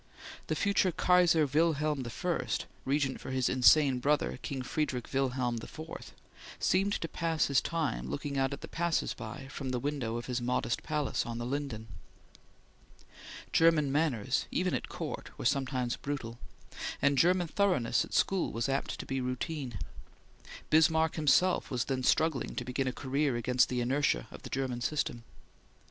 The 0.47 0.55
future 0.55 0.91
Kaiser 0.91 1.45
Wilhelm 1.45 2.03
I, 2.03 2.47
regent 2.85 3.21
for 3.21 3.29
his 3.29 3.47
insane 3.47 3.99
brother 3.99 4.39
King 4.41 4.63
Friedrich 4.63 5.13
Wilhelm 5.13 5.59
IV, 5.61 6.13
seemed 6.57 6.93
to 7.01 7.07
pass 7.07 7.45
his 7.45 7.61
time 7.61 8.07
looking 8.09 8.35
at 8.35 8.49
the 8.61 8.67
passers 8.67 9.13
by 9.13 9.47
from 9.49 9.69
the 9.69 9.77
window 9.77 10.17
of 10.17 10.25
his 10.25 10.41
modest 10.41 10.81
palace 10.81 11.23
on 11.23 11.37
the 11.37 11.45
Linden. 11.45 11.87
German 13.53 13.91
manners, 13.91 14.47
even 14.49 14.73
at 14.73 14.89
Court, 14.89 15.37
were 15.37 15.45
sometimes 15.45 15.97
brutal, 15.97 16.39
and 16.99 17.15
German 17.15 17.47
thoroughness 17.47 18.03
at 18.03 18.15
school 18.15 18.51
was 18.51 18.67
apt 18.67 18.99
to 18.99 19.05
be 19.05 19.21
routine. 19.21 19.77
Bismarck 20.71 21.13
himself 21.13 21.69
was 21.69 21.85
then 21.85 22.01
struggling 22.01 22.55
to 22.55 22.65
begin 22.65 22.87
a 22.87 22.91
career 22.91 23.35
against 23.35 23.69
the 23.69 23.81
inertia 23.81 24.27
of 24.31 24.41
the 24.41 24.49
German 24.49 24.81
system. 24.81 25.23